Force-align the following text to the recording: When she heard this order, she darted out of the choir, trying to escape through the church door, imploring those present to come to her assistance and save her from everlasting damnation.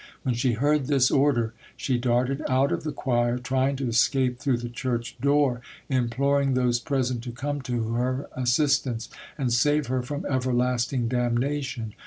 When 0.23 0.33
she 0.33 0.53
heard 0.53 0.87
this 0.87 1.11
order, 1.11 1.53
she 1.77 1.99
darted 1.99 2.41
out 2.49 2.71
of 2.71 2.81
the 2.83 2.91
choir, 2.91 3.37
trying 3.37 3.75
to 3.75 3.87
escape 3.87 4.39
through 4.39 4.57
the 4.57 4.67
church 4.67 5.15
door, 5.21 5.61
imploring 5.89 6.55
those 6.55 6.79
present 6.79 7.21
to 7.25 7.31
come 7.31 7.61
to 7.61 7.83
her 7.93 8.27
assistance 8.35 9.09
and 9.37 9.53
save 9.53 9.85
her 9.93 10.01
from 10.01 10.25
everlasting 10.25 11.07
damnation. 11.07 11.93